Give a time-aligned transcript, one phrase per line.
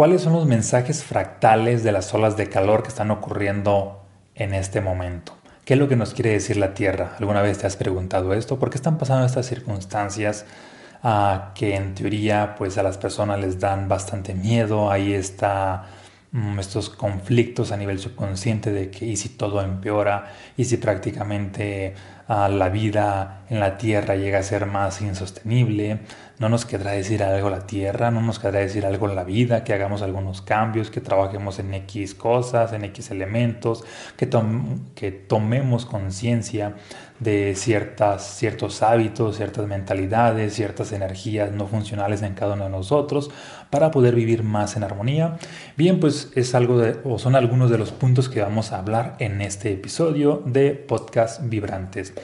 [0.00, 4.00] ¿Cuáles son los mensajes fractales de las olas de calor que están ocurriendo
[4.34, 5.36] en este momento?
[5.66, 7.16] ¿Qué es lo que nos quiere decir la Tierra?
[7.18, 8.58] ¿Alguna vez te has preguntado esto?
[8.58, 10.46] ¿Por qué están pasando estas circunstancias
[11.02, 14.90] ah, que en teoría pues a las personas les dan bastante miedo?
[14.90, 15.84] Ahí está
[16.32, 21.92] mm, estos conflictos a nivel subconsciente de que y si todo empeora y si prácticamente
[22.26, 26.00] ah, la vida en la Tierra llega a ser más insostenible,
[26.40, 29.74] no nos quedará decir algo la tierra, no nos quedará decir algo la vida, que
[29.74, 33.84] hagamos algunos cambios, que trabajemos en X cosas, en X elementos,
[34.16, 34.26] que,
[35.28, 36.76] tomemos conciencia
[37.18, 43.30] de ciertas, ciertos hábitos, ciertas mentalidades, ciertas energías no funcionales en cada uno de nosotros
[43.68, 45.36] para poder vivir más en armonía.
[45.76, 49.16] Bien, pues es algo de, o son algunos de los puntos que vamos a hablar
[49.18, 52.14] en este episodio de Podcast Vibrantes.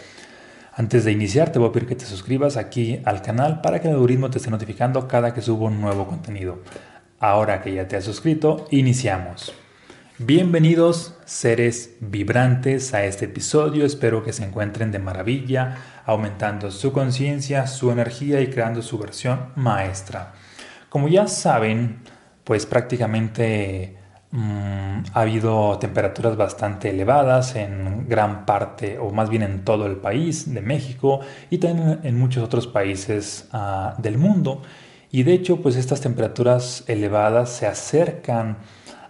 [0.79, 3.89] Antes de iniciar, te voy a pedir que te suscribas aquí al canal para que
[3.89, 6.59] el algoritmo te esté notificando cada que subo un nuevo contenido.
[7.19, 9.55] Ahora que ya te has suscrito, iniciamos.
[10.19, 17.67] Bienvenidos seres vibrantes a este episodio, espero que se encuentren de maravilla, aumentando su conciencia,
[17.67, 20.35] su energía y creando su versión maestra.
[20.91, 22.01] Como ya saben,
[22.45, 23.97] pues prácticamente
[24.37, 29.97] Mm, ha habido temperaturas bastante elevadas en gran parte, o más bien en todo el
[29.97, 34.61] país de México y también en muchos otros países ah, del mundo.
[35.11, 38.59] Y de hecho, pues estas temperaturas elevadas se acercan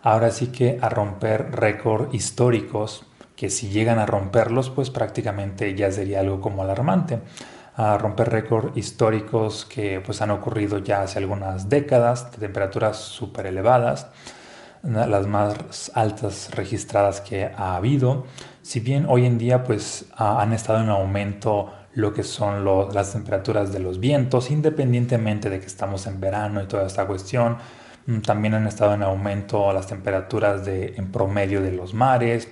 [0.05, 3.05] ahora sí que a romper récords históricos,
[3.35, 7.19] que si llegan a romperlos, pues prácticamente ya sería algo como alarmante.
[7.75, 13.47] A romper récords históricos que pues han ocurrido ya hace algunas décadas de temperaturas súper
[13.47, 14.07] elevadas
[14.87, 18.25] las más altas registradas que ha habido.
[18.63, 23.73] Si bien hoy en día pues han estado en aumento lo que son las temperaturas
[23.73, 27.57] de los vientos, independientemente de que estamos en verano y toda esta cuestión,
[28.07, 32.49] mm, también han estado en aumento las temperaturas de, en promedio de los mares,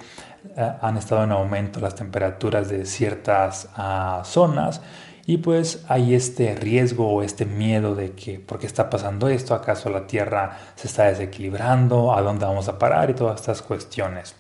[0.56, 4.80] eh, han estado en aumento las temperaturas de ciertas ah, zonas
[5.26, 9.54] y pues hay este riesgo o este miedo de que, ¿por qué está pasando esto?
[9.54, 12.14] ¿Acaso la Tierra se está desequilibrando?
[12.14, 13.08] ¿A dónde vamos a parar?
[13.08, 14.34] Y todas estas cuestiones.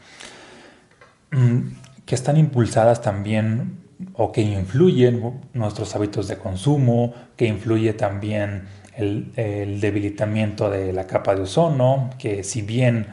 [1.30, 3.78] Mm, que están impulsadas también
[4.12, 8.64] o que influyen nuestros hábitos de consumo, que influye también
[8.94, 13.06] el, el debilitamiento de la capa de ozono, que si bien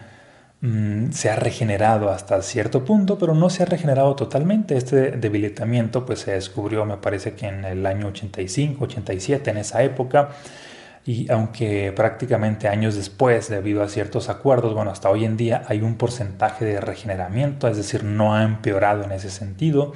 [0.62, 4.78] Mm, se ha regenerado hasta cierto punto, pero no se ha regenerado totalmente.
[4.78, 9.82] Este debilitamiento pues se descubrió, me parece que en el año 85, 87, en esa
[9.84, 10.30] época.
[11.04, 15.82] Y aunque prácticamente años después, debido a ciertos acuerdos, bueno, hasta hoy en día hay
[15.82, 19.94] un porcentaje de regeneramiento, es decir, no ha empeorado en ese sentido,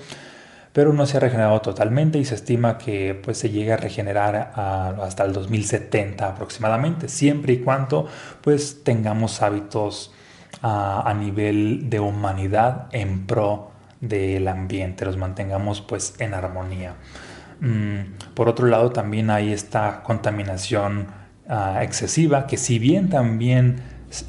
[0.74, 4.52] pero no se ha regenerado totalmente y se estima que pues se llegue a regenerar
[4.56, 8.08] hasta el 2070 aproximadamente, siempre y cuando
[8.42, 10.15] pues tengamos hábitos
[10.62, 13.72] a, nivel de humanidad en pro
[14.02, 16.96] del ambiente, los mantengamos pues en armonía.
[17.60, 21.08] Mm, por otro lado también hay esta contaminación
[21.48, 23.82] ah, excesiva que si bien también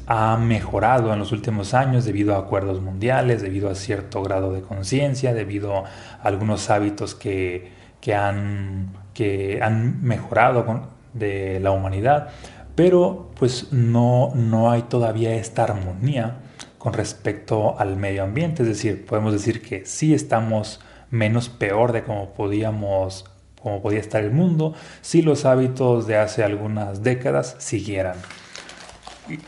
[0.07, 4.61] ha mejorado en los últimos años debido a acuerdos mundiales, debido a cierto grado de
[4.61, 5.85] conciencia, debido a
[6.23, 7.71] algunos hábitos que,
[8.13, 12.29] han, que han mejorado de la humanidad,
[12.77, 16.41] pero pues no, no hay todavía esta armonía
[16.77, 20.79] con respecto al medio ambiente, es decir, podemos decir que sí estamos
[21.09, 23.25] menos peor de como podíamos
[23.63, 28.15] como podía estar el mundo si los hábitos de hace algunas décadas siguieran.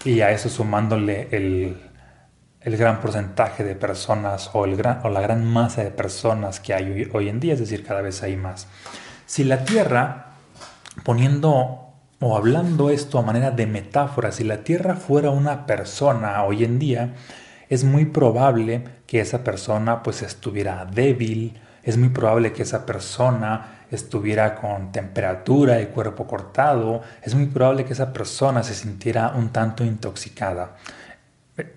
[0.04, 1.78] Y a eso sumándole el,
[2.62, 6.74] el gran porcentaje de personas o, el gran, o la gran masa de personas que
[6.74, 8.66] hay hoy, hoy en día, es decir, cada vez hay más.
[9.28, 10.32] Si la Tierra,
[11.04, 11.89] poniendo
[12.22, 16.80] o hablando esto a manera de metáfora, si la Tierra fuera una persona hoy en
[16.80, 17.14] día,
[17.70, 23.86] es muy probable que esa persona pues estuviera débil, es muy probable que esa persona
[23.90, 29.50] estuviera con temperatura y cuerpo cortado, es muy probable que esa persona se sintiera un
[29.50, 30.76] tanto intoxicada.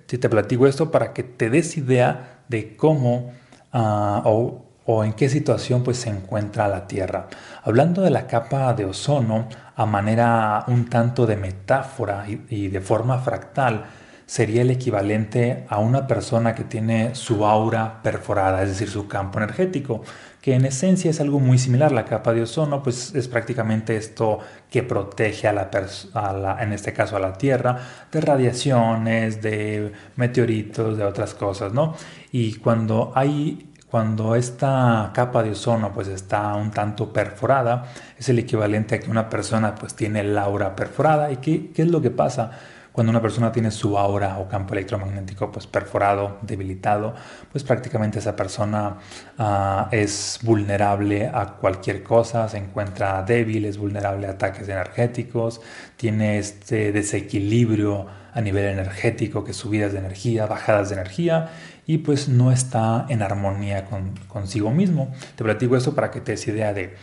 [0.07, 3.33] Si te platico esto para que te des idea de cómo
[3.73, 7.29] uh, o o en qué situación pues se encuentra la Tierra.
[7.63, 13.19] Hablando de la capa de ozono a manera un tanto de metáfora y, de forma
[13.19, 13.85] fractal,
[14.27, 19.39] sería el equivalente a una persona que tiene su aura perforada, es decir, su campo
[19.39, 20.03] energético,
[20.41, 21.93] que en esencia es algo muy similar.
[21.93, 24.39] La capa de ozono, pues es prácticamente esto
[24.71, 25.71] que protege a la,
[26.15, 27.79] a en este caso a la Tierra,
[28.11, 31.95] de radiaciones, de meteoritos, de otras cosas, ¿no?
[32.31, 38.39] Y cuando hay cuando esta capa de ozono pues está un tanto perforada, es el
[38.39, 41.31] equivalente a que una persona pues tiene el aura perforada.
[41.31, 42.53] ¿Y qué, qué es lo que pasa?
[42.91, 47.15] Cuando una persona tiene su aura o campo electromagnético pues perforado, debilitado,
[47.51, 48.97] pues prácticamente esa persona
[49.37, 55.61] ah, es vulnerable a cualquier cosa, se encuentra débil, es vulnerable a ataques energéticos,
[55.99, 61.51] tiene este desequilibrio a nivel energético, que subidas de energía, bajadas de energía,
[61.87, 65.13] y pues no está en armonía con, consigo mismo.
[65.37, 66.95] Te platico esto para que te des idea de,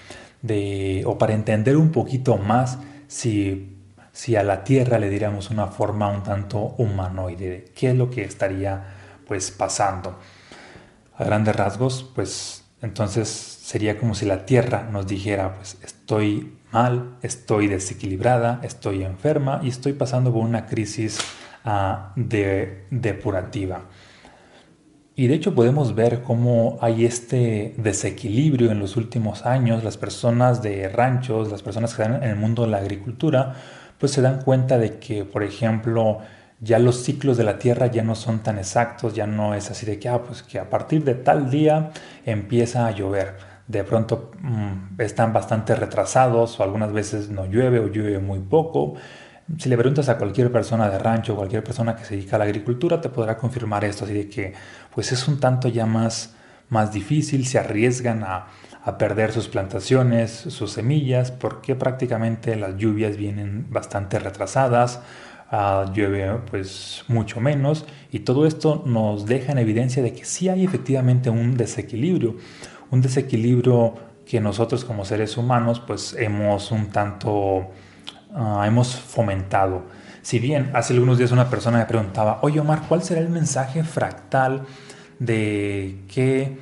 [0.41, 3.75] de, o para entender un poquito más si
[4.19, 8.25] si a la Tierra le diéramos una forma un tanto humanoide, qué es lo que
[8.25, 8.83] estaría
[9.25, 10.19] pues pasando.
[11.15, 17.17] A grandes rasgos, pues entonces sería como si la Tierra nos dijera, pues estoy mal,
[17.21, 21.19] estoy desequilibrada, estoy enferma y estoy pasando por una crisis
[21.63, 23.83] uh, de, depurativa.
[25.19, 29.83] Y de hecho podemos ver cómo hay este desequilibrio en los últimos años.
[29.83, 33.53] Las personas de ranchos, las personas que están en el mundo de la agricultura,
[33.97, 36.19] pues se dan cuenta de que, por ejemplo,
[36.61, 39.85] ya los ciclos de la Tierra ya no son tan exactos, ya no es así
[39.85, 41.91] de que, ah, pues que a partir de tal día
[42.25, 43.35] empieza a llover.
[43.67, 48.93] De pronto mm, están bastante retrasados o algunas veces no llueve o llueve muy poco.
[49.57, 52.45] Si le preguntas a cualquier persona de rancho, cualquier persona que se dedica a la
[52.45, 54.53] agricultura, te podrá confirmar esto, así de que
[54.93, 56.35] pues es un tanto ya más,
[56.69, 58.47] más difícil, se arriesgan a,
[58.83, 65.01] a perder sus plantaciones, sus semillas, porque prácticamente las lluvias vienen bastante retrasadas,
[65.51, 70.49] uh, llueve pues mucho menos y todo esto nos deja en evidencia de que sí
[70.49, 72.37] hay efectivamente un desequilibrio,
[72.91, 73.95] un desequilibrio
[74.25, 77.67] que nosotros como seres humanos pues hemos un tanto,
[78.29, 79.83] uh, hemos fomentado.
[80.21, 83.83] Si bien hace algunos días una persona me preguntaba, oye Omar, ¿cuál será el mensaje
[83.83, 84.65] fractal
[85.19, 86.59] de qué,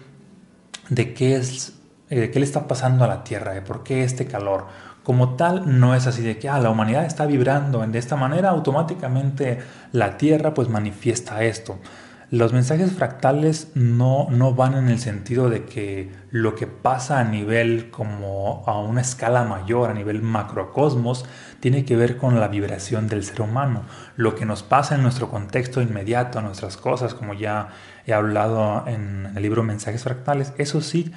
[0.90, 1.78] de qué es
[2.10, 4.66] eh, qué le está pasando a la Tierra, de por qué este calor.
[5.04, 8.50] Como tal, no es así de que ah, la humanidad está vibrando de esta manera,
[8.50, 9.60] automáticamente
[9.92, 11.80] la Tierra pues manifiesta esto.
[12.30, 17.24] Los mensajes fractales no, no van en el sentido de que lo que pasa a
[17.24, 21.26] nivel como a una escala mayor, a nivel macrocosmos,
[21.62, 23.84] tiene que ver con la vibración del ser humano.
[24.18, 27.70] Lo que nos pasa en nuestro contexto inmediato, a nuestras cosas, como ya
[28.06, 31.14] he hablado en el libro Mensajes Fractales, eso sí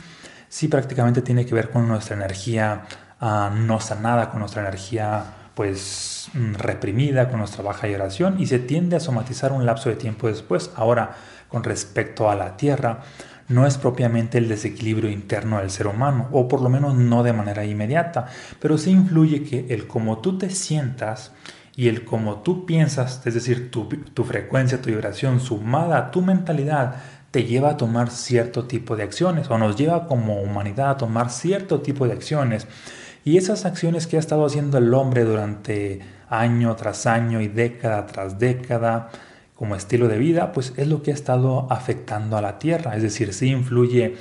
[0.50, 2.82] sí prácticamente tiene que ver con nuestra energía
[3.20, 5.24] ah, no sanada, con nuestra energía
[5.55, 9.97] pues mm, reprimida, con nuestra baja vibración y se tiende a somatizar un lapso de
[9.97, 10.70] tiempo después.
[10.76, 11.17] Ahora,
[11.49, 13.00] con respecto a la Tierra,
[13.49, 17.32] no es propiamente el desequilibrio interno del ser humano, o por lo menos no de
[17.32, 18.26] manera inmediata,
[18.61, 21.32] pero sí influye que el cómo tú te sientas
[21.75, 26.23] y el cómo tú piensas, es decir, tu, tu frecuencia, tu vibración sumada a tu
[26.23, 26.97] mentalidad,
[27.31, 31.31] te lleva a tomar cierto tipo de acciones o nos lleva como humanidad a tomar
[31.31, 32.67] cierto tipo de acciones.
[33.25, 38.06] Y esas acciones que ha estado haciendo el hombre durante año tras año y década
[38.06, 39.11] tras década
[39.56, 42.96] como estilo de vida, pues es lo que ha estado afectando a la Tierra.
[42.96, 44.17] Es decir, sí influye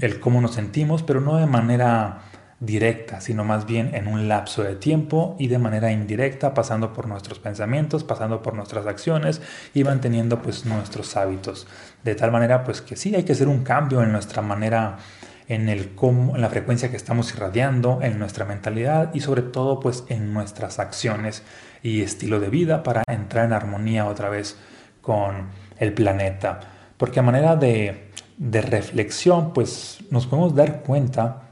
[0.00, 2.20] el cómo nos sentimos, pero no de manera
[2.58, 7.08] directa, sino más bien en un lapso de tiempo y de manera indirecta, pasando por
[7.08, 9.42] nuestros pensamientos, pasando por nuestras acciones
[9.74, 11.66] y manteniendo pues nuestros hábitos.
[12.04, 14.98] De tal manera pues que sí hay que hacer un cambio en nuestra manera
[15.48, 19.80] en el cómo, en la frecuencia que estamos irradiando, en nuestra mentalidad y sobre todo
[19.80, 21.42] pues en nuestras acciones
[21.82, 24.56] y estilo de vida para entrar en armonía otra vez
[25.00, 26.60] con el planeta.
[26.96, 31.48] Porque a manera de, de reflexión pues nos podemos dar cuenta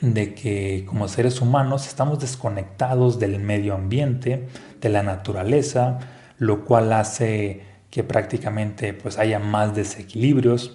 [0.00, 4.48] de que como seres humanos estamos desconectados del medio ambiente,
[4.80, 5.98] de la naturaleza,
[6.38, 10.74] lo cual hace que prácticamente pues haya más desequilibrios.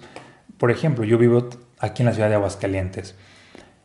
[0.58, 1.48] Por ejemplo, yo vivo
[1.80, 3.16] aquí en la ciudad de Aguascalientes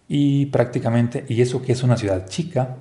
[0.07, 2.77] y prácticamente, y eso que es una ciudad chica,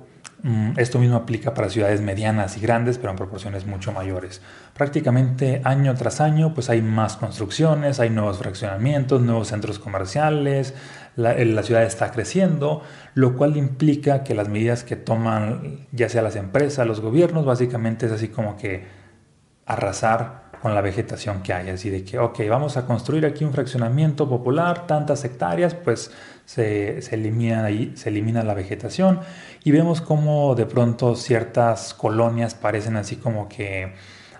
[0.47, 4.43] Mm, esto mismo aplica para ciudades medianas y grandes, pero en proporciones mucho mayores.
[4.75, 10.75] Prácticamente año tras año, pues hay más construcciones, hay nuevos fraccionamientos, nuevos centros comerciales,
[11.15, 12.83] la, la, ciudad está creciendo,
[13.15, 18.05] lo cual implica que las medidas que toman ya sea las empresas, los gobiernos, básicamente
[18.05, 18.85] es así como que
[19.65, 21.69] arrasar con la vegetación que hay.
[21.69, 26.11] Así de que, ok, vamos a construir aquí un fraccionamiento popular, tantas hectáreas, pues
[26.45, 29.19] se, elimina, ahí, se elimina la vegetación
[29.63, 33.93] y vemos como de pronto ciertas colonias parecen así como que...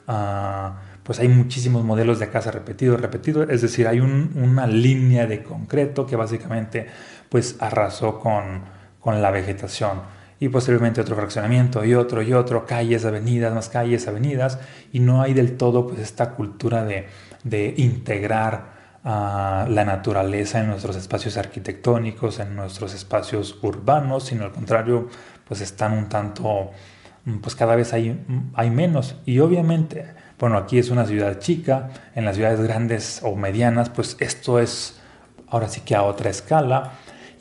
[0.07, 5.43] Uh, pues hay muchísimos modelos de casa repetido, repetido, es decir, hay una línea de
[5.43, 6.87] concreto que básicamente
[7.29, 8.63] pues arrasó con,
[8.99, 10.01] con la vegetación
[10.39, 14.59] y posteriormente otro fraccionamiento y otro y otro, calles, avenidas, más calles, avenidas,
[14.91, 17.07] y no hay del todo pues esta cultura de,
[17.43, 18.75] de integrar
[19.05, 25.09] la naturaleza en nuestros espacios arquitectónicos, en nuestros espacios urbanos, sino al contrario,
[25.47, 26.71] pues están un tanto
[27.25, 29.15] mm, pues cada vez hay, mm, hay menos.
[29.25, 30.07] Y obviamente,
[30.39, 34.99] bueno, aquí es una ciudad chica, en las ciudades grandes o medianas, pues esto es
[35.49, 36.93] ahora sí que a otra escala.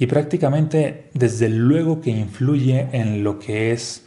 [0.04, 4.04] Y prácticamente desde luego que influye en lo que es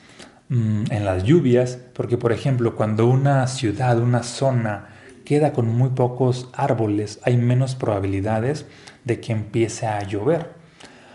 [0.47, 4.89] en las lluvias, porque por ejemplo cuando una ciudad, una zona
[5.25, 8.67] queda con muy pocos árboles, hay menos probabilidades
[9.05, 10.51] de que empiece a llover.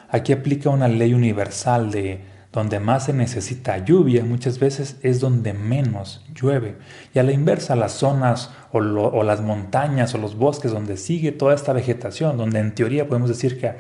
[0.09, 2.21] Aquí aplica una ley universal de
[2.53, 6.75] donde más se necesita lluvia, muchas veces es donde menos llueve.
[7.15, 8.81] Y a la inversa, las zonas o,
[9.23, 13.61] las montañas o los bosques donde sigue toda esta vegetación, donde en teoría podemos decir
[13.61, 13.75] que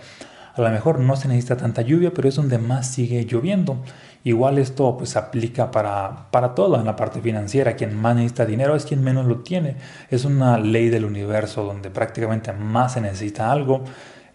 [0.54, 3.78] a, lo mejor no se necesita tanta lluvia, pero es donde más sigue lloviendo.
[4.24, 7.74] Igual esto pues aplica para, para todo en la parte financiera.
[7.74, 9.76] Quien más necesita dinero es quien menos lo tiene.
[10.10, 13.84] Es una ley del universo donde prácticamente más se necesita algo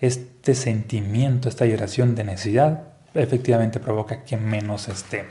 [0.01, 2.83] este sentimiento, esta vibración de necesidad,
[3.13, 5.25] efectivamente provoca que menos esté.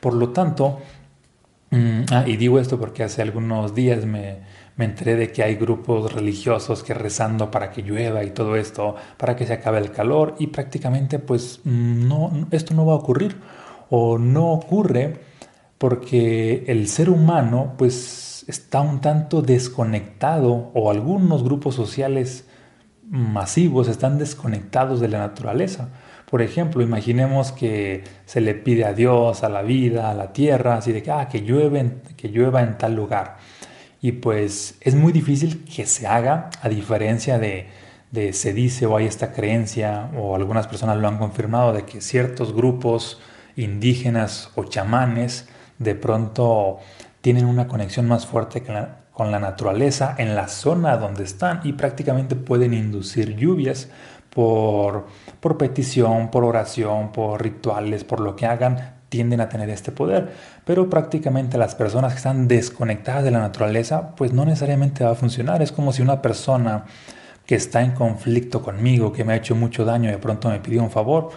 [0.00, 0.80] Por lo tanto,
[1.70, 4.38] mm, ah, y digo esto porque hace algunos días me,
[4.76, 8.94] me enteré de que hay grupos religiosos que rezando para que llueva y todo esto,
[9.16, 13.36] para que se acabe el calor, y prácticamente pues no, esto no va a ocurrir
[13.90, 15.20] o no ocurre
[15.78, 22.46] porque el ser humano pues está un tanto desconectado o algunos grupos sociales
[23.08, 25.90] masivos están desconectados de la naturaleza.
[26.28, 30.76] Por ejemplo, imaginemos que se le pide a Dios, a la vida, a la tierra,
[30.76, 33.36] así de que, ah, que llueva en tal lugar.
[34.00, 37.68] Y pues es muy difícil que se haga, a diferencia de,
[38.10, 42.00] de se dice o hay esta creencia, o algunas personas lo han confirmado, de que
[42.00, 43.20] ciertos grupos
[43.56, 45.48] indígenas o chamanes
[45.78, 46.78] de pronto
[47.20, 48.62] tienen una conexión más fuerte
[49.12, 53.88] con la naturaleza en la zona donde están y prácticamente pueden inducir lluvias
[54.30, 55.06] por,
[55.40, 60.32] por petición, por oración, por rituales, por lo que hagan, tienden a tener este poder.
[60.64, 65.14] Pero prácticamente las personas que están desconectadas de la naturaleza, pues no necesariamente va a
[65.14, 65.62] funcionar.
[65.62, 66.84] Es como si una persona
[67.46, 70.58] que está en conflicto conmigo, que me ha hecho mucho daño y de pronto me
[70.58, 71.30] pidió un favor,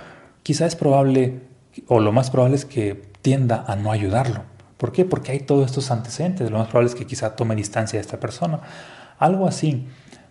[0.44, 1.42] quizá es probable,
[1.88, 4.42] o lo más probable es que tienda a no ayudarlo.
[4.78, 5.06] ¿Por qué?
[5.06, 6.50] Porque hay todos estos antecedentes.
[6.50, 8.62] Lo más probable es que quizá tome distancia de esta persona.
[9.20, 9.88] Algo así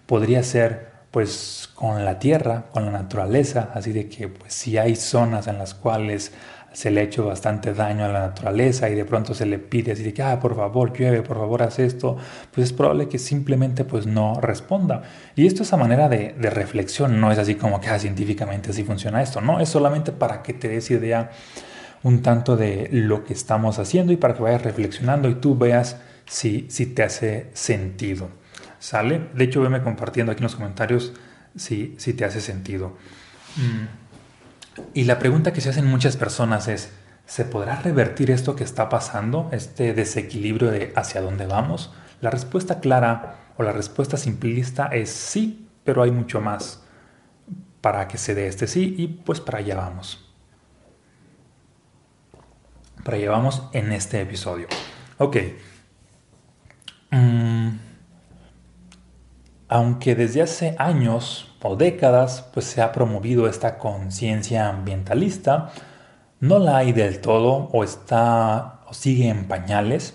[0.06, 4.96] podría ser pues con la tierra, con la naturaleza, así de que pues si hay
[4.96, 6.32] zonas en las cuales
[6.72, 9.92] se le ha hecho bastante daño a la naturaleza y de pronto se le pide
[9.92, 12.16] así de que, ah, por favor, llueve, por favor, haz esto,
[12.52, 15.02] pues es probable que simplemente pues no responda.
[15.34, 18.70] Y esto es a manera de, de reflexión, no es así como que ah, científicamente
[18.70, 21.30] así funciona esto, no, es solamente para que te des idea
[22.02, 25.96] un tanto de lo que estamos haciendo y para que vayas reflexionando y tú veas
[26.26, 28.28] si, si te hace sentido.
[28.78, 29.22] ¿Sale?
[29.34, 31.12] De hecho, veme compartiendo aquí en los comentarios
[31.56, 32.96] si, si te hace sentido.
[33.56, 34.07] Mm.
[34.94, 36.90] Y la pregunta que se hacen muchas personas es,
[37.26, 41.92] ¿se podrá revertir esto que está pasando, este desequilibrio de hacia dónde vamos?
[42.20, 46.82] La respuesta clara o la respuesta simplista es sí, pero hay mucho más
[47.80, 50.28] para que se dé este sí y pues para allá vamos
[53.08, 54.68] para llevamos en este episodio.
[55.16, 55.36] Ok.
[57.10, 57.70] Mm.
[59.68, 65.70] Aunque desde hace años o décadas pues se ha promovido esta conciencia ambientalista,
[66.40, 70.14] no la hay del todo o está o sigue en pañales,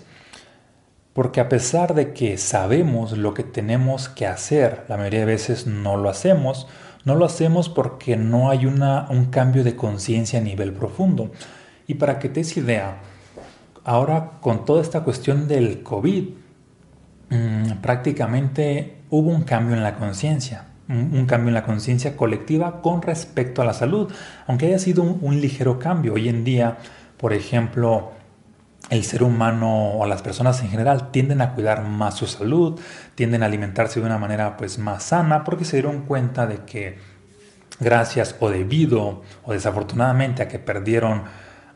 [1.12, 5.66] porque a pesar de que sabemos lo que tenemos que hacer, la mayoría de veces
[5.66, 6.66] no lo hacemos,
[7.04, 11.30] no lo hacemos porque no hay una, un cambio de conciencia a nivel profundo.
[11.86, 12.96] Y para que te des idea,
[13.84, 16.24] ahora con toda esta cuestión del COVID,
[17.30, 23.02] mm, prácticamente hubo un cambio en la conciencia, un, cambio en la conciencia colectiva con
[23.02, 24.12] respecto a la salud,
[24.46, 26.14] aunque haya sido un, ligero cambio.
[26.14, 26.78] Hoy en día,
[27.16, 28.12] por ejemplo,
[28.90, 32.78] el ser humano o las personas en general tienden a cuidar más su salud,
[33.14, 36.98] tienden a alimentarse de una manera pues más sana porque se dieron cuenta de que
[37.80, 41.22] gracias o debido o desafortunadamente a que perdieron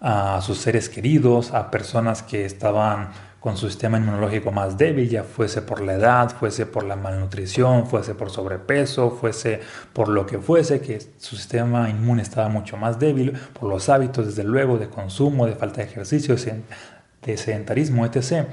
[0.01, 3.09] a sus seres queridos, a personas que estaban
[3.41, 7.87] con su sistema inmunológico más débil, ya fuese por la edad, fuese por la malnutrición,
[7.87, 9.61] fuese por sobrepeso, fuese
[9.93, 14.27] por lo que fuese, que su sistema inmune estaba mucho más débil, por los hábitos,
[14.27, 18.49] desde luego, de consumo, de falta de ejercicio, de sedentarismo, etc.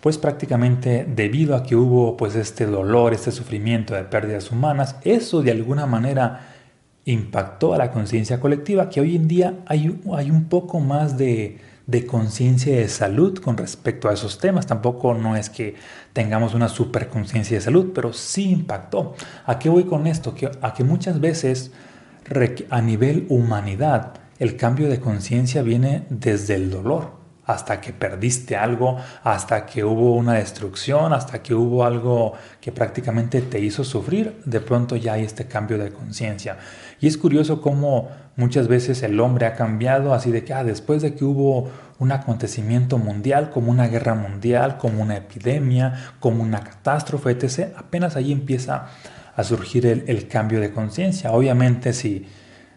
[0.00, 5.42] Pues prácticamente debido a que hubo pues este dolor, este sufrimiento de pérdidas humanas, eso
[5.42, 6.54] de alguna manera
[7.06, 11.58] impactó a la conciencia colectiva, que hoy en día hay, hay un poco más de,
[12.06, 14.66] conciencia de salud con respecto a esos temas.
[14.66, 15.74] Tampoco no es que
[16.12, 19.14] tengamos una super conciencia de salud, pero sí impactó.
[19.46, 20.34] ¿A qué voy con esto?
[20.34, 21.72] Que, a que muchas veces
[22.68, 27.18] a nivel humanidad el cambio de conciencia viene desde el dolor.
[27.48, 33.40] hasta que perdiste algo, hasta que hubo una destrucción, hasta que hubo algo que prácticamente
[33.40, 36.58] te hizo sufrir, de pronto ya hay este cambio de conciencia.
[37.00, 41.02] Y es curioso cómo muchas veces el hombre ha cambiado así de que ah, después
[41.02, 41.68] de que hubo
[41.98, 48.16] un acontecimiento mundial, como una guerra mundial, como una epidemia, como una catástrofe, etc., apenas
[48.16, 48.86] ahí empieza
[49.34, 51.32] a surgir el, el cambio de conciencia.
[51.32, 52.26] Obviamente si,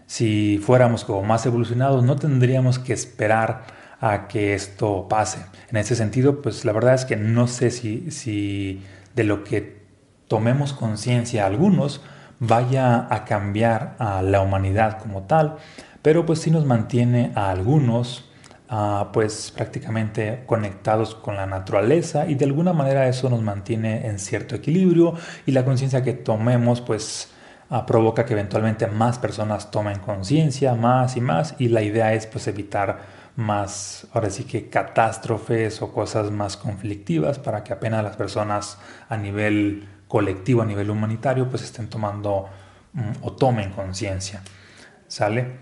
[0.08, 3.64] si fuéramos como más evolucionados no tendríamos que esperar
[4.02, 5.46] a que esto pase.
[5.70, 8.82] En ese sentido, pues la verdad es que no sé si, si
[9.16, 9.80] de lo que
[10.28, 12.02] tomemos conciencia algunos
[12.42, 15.58] vaya a cambiar a la humanidad como tal,
[16.02, 18.26] pero pues sí nos mantiene a algunos
[18.68, 24.18] ah, pues prácticamente conectados con la naturaleza y de alguna manera eso nos mantiene en
[24.18, 25.14] cierto equilibrio
[25.46, 27.30] y la conciencia que tomemos pues
[27.70, 32.26] ah, provoca que eventualmente más personas tomen conciencia, más y más y la idea es
[32.26, 38.16] pues evitar más, ahora sí que catástrofes o cosas más conflictivas para que apenas las
[38.18, 38.80] personas
[39.10, 42.50] a nivel colectivo, a nivel humanitario, pues estén tomando
[42.92, 44.42] mm, o tomen conciencia.
[45.08, 45.56] ¿Sale?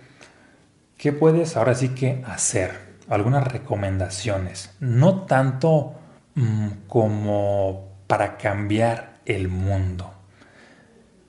[0.98, 2.98] ¿Qué puedes ahora sí que hacer?
[3.10, 4.75] Algunas recomendaciones.
[4.79, 5.94] No tanto
[6.34, 10.12] mm, como para cambiar el mundo,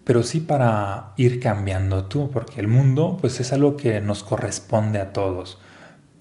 [0.05, 4.99] pero sí para ir cambiando tú, porque el mundo pues es algo que nos corresponde
[4.99, 5.59] a todos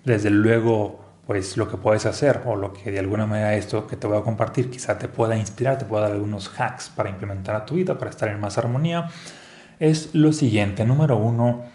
[0.04, 3.96] desde luego, pues lo que puedes hacer o lo que de alguna manera esto que
[3.96, 7.56] te voy a compartir quizá te pueda inspirar, te pueda dar algunos hacks para implementar
[7.56, 9.10] a tu vida, para estar en más armonía,
[9.80, 10.86] es lo siguiente.
[10.86, 11.66] Número uno,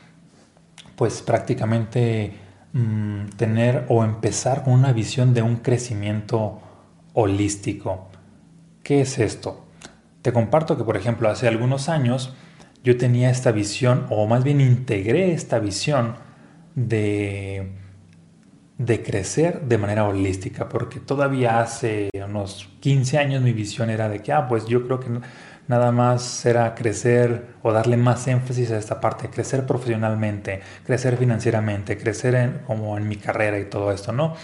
[0.96, 2.32] pues prácticamente
[2.72, 6.60] mm, tener o empezar con una visión de un crecimiento
[7.12, 8.08] holístico.
[8.82, 9.66] ¿Qué es esto?
[10.22, 12.34] Te comparto que, por ejemplo, hace algunos años
[12.82, 16.16] yo tenía esta visión, o más bien integré esta visión
[16.74, 17.83] de
[18.78, 24.20] de crecer de manera holística, porque todavía hace unos 15 años mi visión era de
[24.20, 25.10] que, ah, pues yo creo que
[25.68, 31.96] nada más era crecer o darle más énfasis a esta parte, crecer profesionalmente, crecer financieramente,
[31.96, 34.34] crecer en, como en mi carrera y todo esto, ¿no?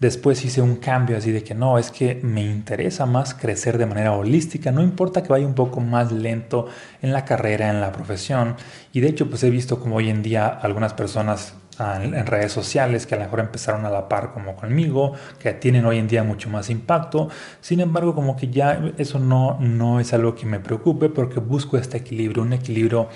[0.00, 3.86] Después hice un cambio así de que no, es que me interesa más crecer de
[3.86, 6.66] manera holística, no importa que vaya un poco más lento
[7.02, 8.56] en la carrera, en la profesión.
[8.92, 13.06] Y de hecho, pues he visto como hoy en día algunas personas en redes sociales
[13.06, 16.22] que a lo mejor empezaron a la par como conmigo, que tienen hoy en día
[16.22, 17.28] mucho más impacto.
[17.60, 21.76] Sin embargo, como que ya eso no, no es algo que me preocupe porque busco
[21.76, 23.08] este equilibrio, un equilibrio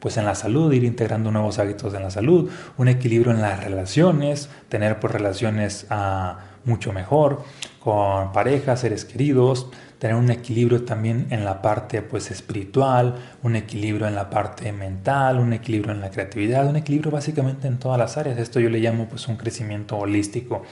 [0.00, 3.62] pues en la salud, ir integrando nuevos hábitos en la salud, un equilibrio en las
[3.62, 7.44] relaciones, tener pues relaciones ah, mucho mejor
[7.80, 9.68] con parejas, seres queridos,
[10.00, 15.38] tener un equilibrio también en la parte pues espiritual, un equilibrio en la parte mental,
[15.38, 18.38] un equilibrio en la creatividad, un equilibrio básicamente en todas las áreas.
[18.38, 20.62] Esto yo le llamo pues un crecimiento holístico.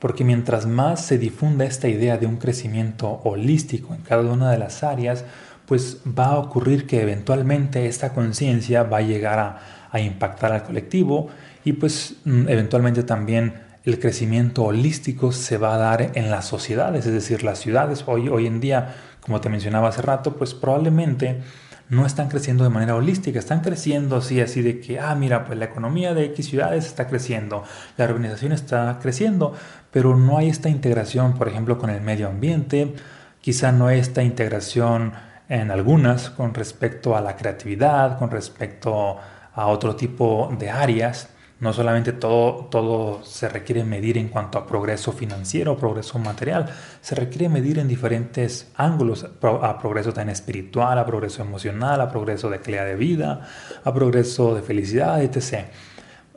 [0.00, 4.58] Porque mientras más se difunda esta idea de un crecimiento holístico en cada una de
[4.58, 5.24] las áreas,
[5.64, 9.60] pues va a ocurrir que eventualmente esta conciencia va a llegar a,
[9.92, 11.28] a impactar al colectivo
[11.64, 17.06] y pues mm, eventualmente también el crecimiento holístico se va a dar en las sociedades,
[17.06, 21.40] es decir, las ciudades hoy, hoy en día, como te mencionaba hace rato, pues probablemente
[21.88, 25.58] no están creciendo de manera holística, están creciendo así, así de que, ah, mira, pues
[25.58, 27.64] la economía de X ciudades está creciendo,
[27.96, 29.54] la organización está creciendo,
[29.90, 32.94] pero no hay esta integración, por ejemplo, con el medio ambiente,
[33.40, 35.14] quizá no hay esta integración
[35.48, 39.16] en algunas con respecto a la creatividad, con respecto
[39.54, 41.30] a otro tipo de áreas.
[41.60, 46.66] No solamente todo, todo se requiere medir en cuanto a progreso financiero, progreso material,
[47.00, 52.48] se requiere medir en diferentes ángulos, a progreso tan espiritual, a progreso emocional, a progreso
[52.48, 53.48] de calidad de vida,
[53.82, 55.66] a progreso de felicidad, etc.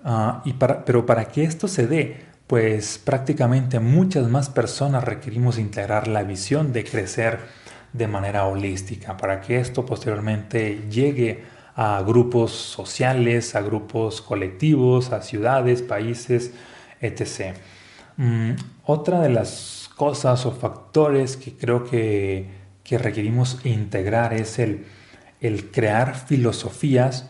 [0.03, 5.59] Ah, y para, pero para que esto se dé, pues prácticamente muchas más personas requerimos
[5.59, 7.39] integrar la visión de crecer
[7.93, 11.60] de manera holística, para que esto posteriormente llegue a
[12.05, 16.53] grupos sociales, a grupos colectivos, a ciudades, países,
[16.99, 17.55] etc.
[18.17, 18.51] Mm,
[18.85, 22.49] otra de las cosas o factores que creo que,
[22.83, 24.85] que requerimos integrar es el,
[25.39, 27.29] el crear filosofías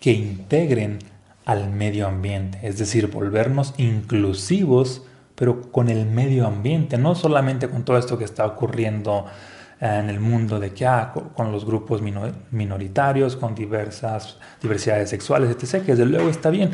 [0.00, 0.98] que integren
[1.44, 5.02] al medio ambiente, es decir, volvernos inclusivos,
[5.36, 9.26] pero con el medio ambiente, no solamente con todo esto que está ocurriendo
[9.80, 12.00] en el mundo de que ah, con los grupos
[12.50, 16.70] minoritarios, con diversas diversidades sexuales, etc., que desde luego está bien,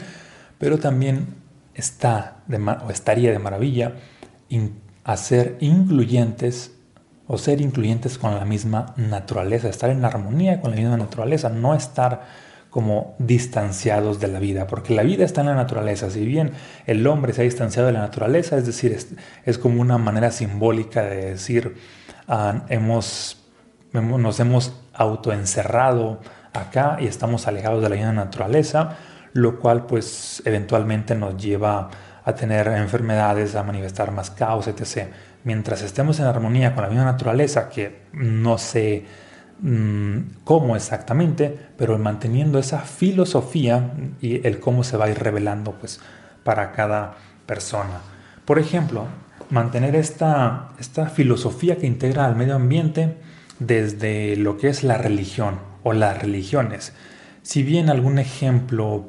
[0.59, 1.35] pero también
[1.75, 2.37] está
[2.87, 3.95] o estaría de maravilla
[5.05, 6.73] hacer incluyentes
[7.27, 11.75] o ser incluyentes con la misma naturaleza, estar en armonía con la misma naturaleza, no
[11.75, 12.23] estar
[12.69, 16.09] como distanciados de la vida, porque la vida está en la naturaleza.
[16.11, 16.53] Si bien
[16.87, 18.97] el hombre se ha distanciado de la naturaleza, es decir,
[19.45, 21.77] es, como una manera simbólica de decir,
[22.33, 23.37] ah, hemos,
[23.93, 26.21] nos hemos autoencerrado
[26.55, 28.97] acá y estamos alejados de la vida naturaleza,
[29.35, 31.91] lo cual pues eventualmente nos lleva
[32.25, 35.09] a tener enfermedades, a manifestar más caos, etc.
[35.45, 39.05] Mientras estemos en armonía con la vida naturaleza, que no sé
[39.61, 43.91] mm, cómo exactamente, pero manteniendo esa filosofía
[44.21, 46.01] y el cómo se va a ir revelando pues
[46.45, 47.15] para cada
[47.45, 48.01] persona.
[48.45, 49.07] Por ejemplo,
[49.53, 53.19] mantener esta, esta filosofía que integra al medio ambiente
[53.59, 56.95] desde lo que es la religión o las religiones.
[57.43, 59.09] Si bien algún ejemplo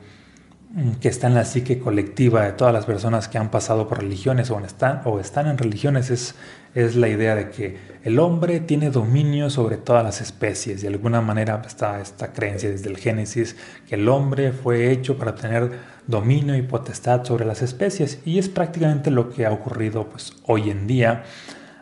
[1.00, 4.50] que está en la psique colectiva de todas las personas que han pasado por religiones
[4.50, 6.34] o están, o están en religiones es,
[6.74, 10.82] es la idea de que el hombre tiene dominio sobre todas las especies.
[10.82, 13.56] De alguna manera está esta creencia desde el Génesis
[13.88, 15.72] que el hombre fue hecho para tener
[16.08, 18.20] dominio y potestad sobre las especies.
[18.26, 21.24] Y es prácticamente lo que ha ocurrido pues, hoy en día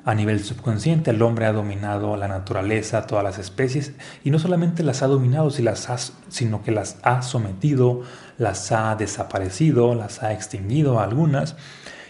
[0.04, 1.12] a nivel subconsciente.
[1.12, 5.50] El hombre ha dominado la naturaleza, todas las especies, y no solamente las ha dominado,
[5.52, 8.02] sino que las ha sometido,
[8.42, 11.56] las ha desaparecido, las ha extinguido algunas,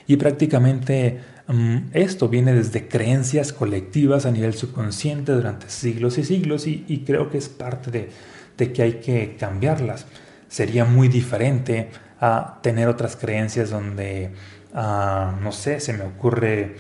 [0.08, 6.68] y prácticamente mm, esto viene desde creencias colectivas a nivel subconsciente durante siglos y siglos,
[6.68, 10.06] y, creo que es parte de, que hay que cambiarlas.
[10.48, 11.90] Sería muy diferente
[12.20, 14.32] a tener otras creencias donde,
[14.74, 16.76] ah, no sé, se me ocurre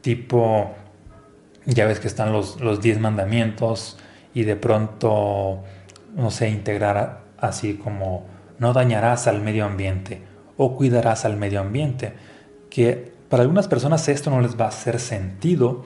[0.00, 0.74] tipo,
[1.64, 3.98] ya ves que están los, los diez mandamientos
[4.34, 5.62] y de pronto,
[6.16, 10.22] no sé, integrar así como no dañarás al medio ambiente
[10.56, 12.14] o cuidarás al medio ambiente,
[12.70, 15.84] que para algunas personas esto no les va a hacer sentido,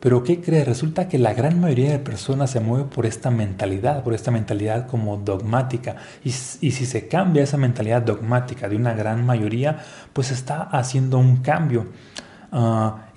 [0.00, 0.66] pero ¿qué crees?
[0.66, 4.86] Resulta que la gran mayoría de personas se mueve por esta mentalidad, por esta mentalidad
[4.86, 5.96] como dogmática.
[6.22, 9.78] Y, y, si se cambia esa mentalidad dogmática de una gran mayoría,
[10.12, 11.86] pues está haciendo un cambio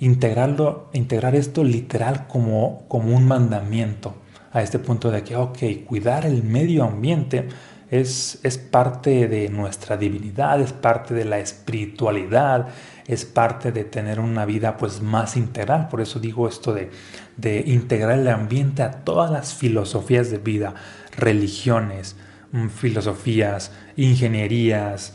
[0.00, 4.14] integrarlo, integrar esto literal como, como un mandamiento,
[4.52, 7.48] a este punto de que, ok, cuidar el medio ambiente
[7.90, 12.68] es, es parte de nuestra divinidad, es parte de la espiritualidad,
[13.06, 15.88] es parte de tener una vida pues más integral.
[15.88, 16.90] Por eso digo esto de,
[17.36, 20.74] de integrar el ambiente a todas las filosofías de vida,
[21.16, 22.16] religiones,
[22.52, 25.14] mm, filosofías, ingenierías,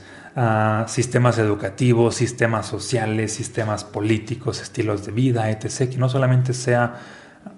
[0.87, 6.93] sistemas educativos, sistemas sociales, sistemas políticos, estilos de vida, etc., que no solamente sea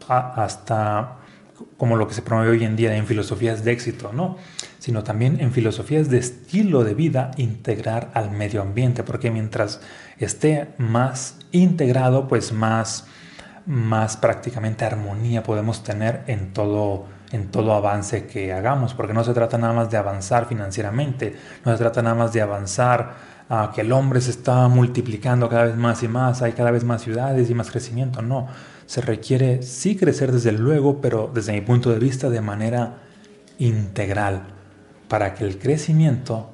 [0.08, 1.18] hasta
[1.78, 4.38] como lo que se promueve hoy en día en filosofías de éxito, ¿no?
[4.80, 9.82] sino también en filosofías de estilo de vida integrar al medio ambiente, porque mientras
[10.18, 13.06] esté más integrado, pues más,
[13.66, 19.34] más prácticamente armonía podemos tener en todo en todo avance que hagamos, porque no se
[19.34, 23.16] trata nada más de avanzar financieramente, no se trata nada más de avanzar
[23.50, 26.84] a que el hombre se está multiplicando cada vez más y más, hay cada vez
[26.84, 28.48] más ciudades y más crecimiento, no,
[28.88, 33.04] se requiere sí crecer desde luego, pero desde mi punto de vista de manera
[33.60, 34.48] integral,
[35.08, 36.50] para que el crecimiento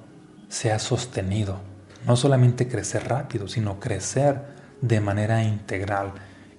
[0.50, 1.60] sea sostenido,
[2.06, 4.42] no solamente crecer rápido, sino crecer
[4.82, 6.12] de manera integral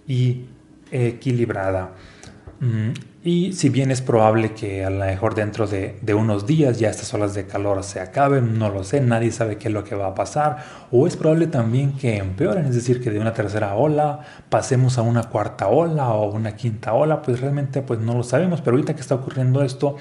[0.07, 0.47] y
[0.91, 1.93] equilibrada.
[3.27, 7.15] Y si bien es probable que a lo mejor dentro de, unos días ya estas
[7.15, 10.09] olas de calor se acaben, no lo sé, nadie sabe qué es lo que va
[10.09, 10.59] a pasar.
[10.91, 15.03] O es probable también que empeoren, es decir, que de una tercera ola pasemos a
[15.03, 18.61] una cuarta ola o una quinta ola, pues realmente pues no lo sabemos.
[18.61, 19.97] Pero ahorita que está ocurriendo esto,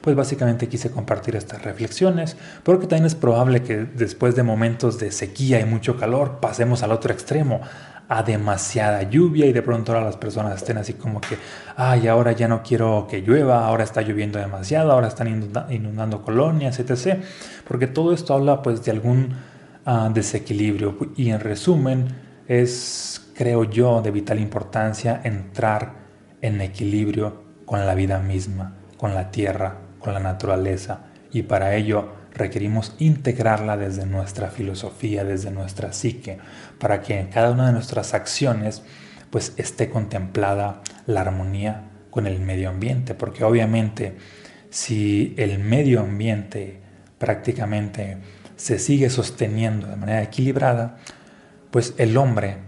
[0.00, 5.12] pues básicamente quise compartir estas reflexiones, porque también es probable que después de momentos de
[5.12, 7.60] sequía y mucho calor pasemos al otro extremo,
[8.08, 11.38] a demasiada lluvia y de pronto ahora las personas estén así como que,
[11.76, 15.28] ay, ahora ya no quiero que llueva, ahora está lloviendo demasiado, ahora están
[15.70, 17.22] inundando colonias, etc.
[17.66, 19.34] Porque todo esto habla pues de algún
[19.86, 22.08] ah, desequilibrio y en resumen
[22.46, 26.04] es, creo yo, de vital importancia entrar
[26.42, 32.23] en equilibrio con la vida misma, con la tierra, con la naturaleza y para ello
[32.34, 36.38] requerimos integrarla desde nuestra filosofía, desde nuestra psique,
[36.78, 38.82] para que en cada una de nuestras acciones
[39.30, 44.16] pues esté contemplada la armonía con el medio ambiente, porque obviamente
[44.70, 46.80] si el medio ambiente
[47.18, 48.18] prácticamente
[48.56, 50.98] se sigue sosteniendo de manera equilibrada,
[51.70, 52.58] pues el hombre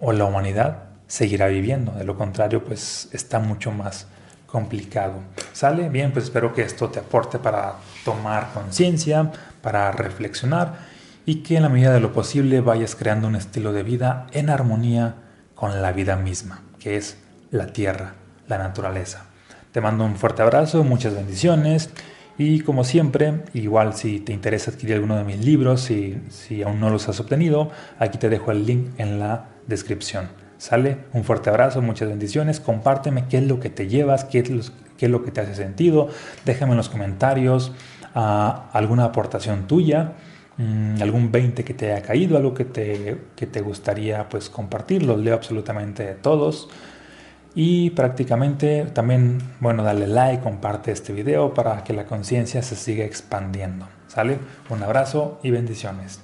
[0.00, 4.06] o la humanidad seguirá viviendo, de lo contrario pues está mucho más
[4.50, 5.14] complicado.
[5.52, 5.88] ¿Sale?
[5.88, 9.30] Bien, pues espero que esto te aporte para tomar conciencia,
[9.62, 10.90] para reflexionar
[11.26, 14.50] y que en la medida de lo posible vayas creando un estilo de vida en
[14.50, 15.14] armonía
[15.54, 17.18] con la vida misma, que es
[17.50, 18.14] la tierra,
[18.48, 19.26] la naturaleza.
[19.72, 21.90] Te mando un fuerte abrazo, muchas bendiciones
[22.38, 26.80] Y como siempre, igual si te interesa adquirir alguno de mis libros, si, si aún
[26.80, 30.39] no los has obtenido, aquí te dejo el link en la descripción.
[30.60, 30.98] ¿Sale?
[31.14, 32.60] Un fuerte abrazo, muchas bendiciones.
[32.60, 36.08] Compárteme qué es lo que te llevas, qué es, lo que te hace sentido.
[36.44, 37.72] Déjame en los comentarios
[38.14, 40.12] uh, alguna aportación tuya,
[40.58, 45.02] um, algún 20 que te haya caído, algo que te, que te gustaría pues, compartir.
[45.02, 46.68] Los leo absolutamente todos.
[47.54, 53.06] Y prácticamente también, bueno, dale like, comparte este video para que la conciencia se siga
[53.06, 53.88] expandiendo.
[54.08, 54.36] ¿Sale?
[54.68, 56.20] Un abrazo y bendiciones.